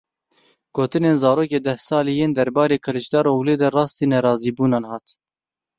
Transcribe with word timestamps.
Gotinên 0.75 1.17
zarokê 1.23 1.59
deh 1.65 1.79
salî 1.87 2.13
yên 2.19 2.31
derbarê 2.37 2.77
Kilicdaroglu 2.85 3.53
de 3.61 3.67
rastî 3.75 4.05
nerazîbûnan 4.13 4.83
hat. 4.91 5.05